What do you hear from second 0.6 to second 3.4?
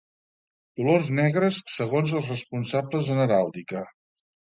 Colors negres, segons els responsables en